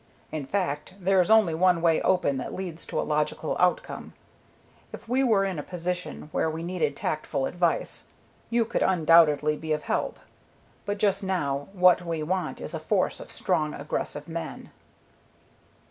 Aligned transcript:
In 0.31 0.47
fact, 0.47 0.95
there 0.99 1.21
is 1.21 1.29
only 1.29 1.53
one 1.53 1.79
way 1.79 2.01
open 2.01 2.37
that 2.37 2.55
leads 2.55 2.87
to 2.87 2.99
a 2.99 3.03
logical 3.05 3.55
outcome. 3.59 4.13
If 4.91 5.07
we 5.07 5.23
were 5.23 5.45
in 5.45 5.59
a 5.59 5.61
position 5.61 6.29
where 6.31 6.49
we 6.49 6.63
needed 6.63 6.95
tactful 6.95 7.45
advice, 7.45 8.07
you 8.49 8.65
could 8.65 8.81
undoubtedly 8.81 9.55
be 9.55 9.73
of 9.73 9.83
help, 9.83 10.17
but 10.87 10.97
just 10.97 11.21
now 11.23 11.67
what 11.73 12.03
we 12.03 12.23
want 12.23 12.59
is 12.59 12.73
a 12.73 12.79
force 12.79 13.19
of 13.19 13.31
strong, 13.31 13.75
aggressive 13.75 14.27
men." 14.27 14.71